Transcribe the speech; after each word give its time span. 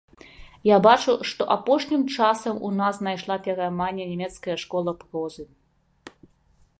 Я 0.67 0.77
бачу, 0.85 1.13
што 1.31 1.45
апошнім 1.55 2.01
часам 2.15 2.55
у 2.69 2.71
нас 2.79 2.97
знайшла 3.01 3.35
перайманне 3.49 4.07
нямецкая 4.13 4.57
школа 4.63 4.91
прозы. 5.05 5.43